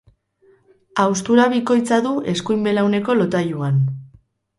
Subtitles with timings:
[1.01, 3.79] Haustura bikoitza du eskuin belauneko lotailuan.